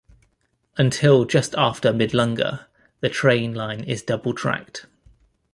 Until 0.79 1.25
just 1.25 1.53
after 1.55 1.93
Midlunga, 1.93 2.65
the 3.01 3.09
train 3.09 3.53
line 3.53 3.83
is 3.83 4.01
double 4.01 4.33
tracked. 4.33 4.87